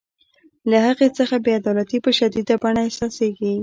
[0.69, 3.53] له هغې څخه بې عدالتي په شدیده بڼه احساسیږي.